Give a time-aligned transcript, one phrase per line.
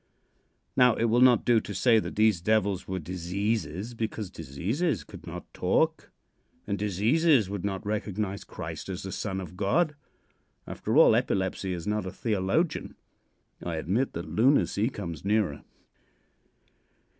[0.75, 5.27] Now, it will not do to say that these devils were diseases, because diseases could
[5.27, 6.09] not talk,
[6.65, 9.95] and diseases would not recognize Christ as the Son of God.
[10.65, 12.95] After all, epilepsy is not a theologian.
[13.63, 15.63] I admit that lunacy comes nearer.